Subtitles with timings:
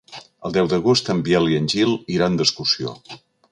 [0.47, 2.99] El deu d'agost en Biel i en Gil iran d'excursió.